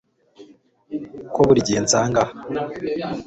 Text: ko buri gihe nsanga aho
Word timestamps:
ko 1.33 1.39
buri 1.47 1.59
gihe 1.67 1.79
nsanga 1.85 2.21
aho 2.25 2.33